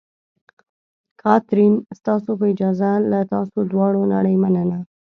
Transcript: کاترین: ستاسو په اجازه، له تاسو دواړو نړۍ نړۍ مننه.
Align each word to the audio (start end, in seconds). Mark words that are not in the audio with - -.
کاترین: 1.21 1.73
ستاسو 1.99 2.31
په 2.39 2.45
اجازه، 2.53 2.91
له 3.11 3.19
تاسو 3.33 3.57
دواړو 3.71 4.01
نړۍ 4.13 4.35
نړۍ 4.35 4.35
مننه. 4.43 4.79